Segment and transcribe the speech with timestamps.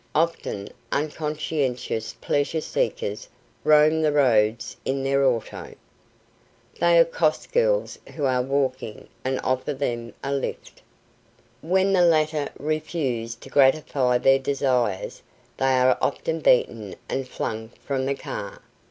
[0.15, 3.29] Often, unconscientious pleasure seekers
[3.63, 5.75] roam the roads in their auto.
[6.79, 10.81] They accost girls who are walking and offer them a "lift."
[11.61, 15.21] When the latter refuse to gratify their desires
[15.57, 18.59] they are often beaten and flung from the car.